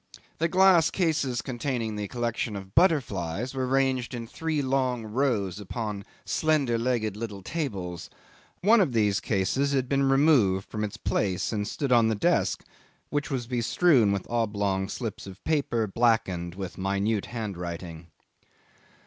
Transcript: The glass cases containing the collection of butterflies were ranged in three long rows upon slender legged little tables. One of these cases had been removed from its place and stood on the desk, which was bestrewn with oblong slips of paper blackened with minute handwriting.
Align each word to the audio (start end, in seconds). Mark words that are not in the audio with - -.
The 0.39 0.47
glass 0.47 0.89
cases 0.89 1.43
containing 1.43 1.95
the 1.95 2.07
collection 2.07 2.55
of 2.55 2.73
butterflies 2.73 3.53
were 3.53 3.67
ranged 3.67 4.15
in 4.15 4.25
three 4.25 4.63
long 4.63 5.05
rows 5.05 5.59
upon 5.59 6.05
slender 6.25 6.79
legged 6.79 7.15
little 7.15 7.43
tables. 7.43 8.09
One 8.61 8.81
of 8.81 8.93
these 8.93 9.19
cases 9.19 9.73
had 9.73 9.87
been 9.87 10.09
removed 10.09 10.67
from 10.67 10.83
its 10.83 10.97
place 10.97 11.53
and 11.53 11.67
stood 11.67 11.91
on 11.91 12.07
the 12.07 12.15
desk, 12.15 12.63
which 13.11 13.29
was 13.29 13.45
bestrewn 13.45 14.11
with 14.11 14.25
oblong 14.27 14.89
slips 14.89 15.27
of 15.27 15.43
paper 15.43 15.85
blackened 15.85 16.55
with 16.55 16.79
minute 16.79 17.27
handwriting. 17.27 18.07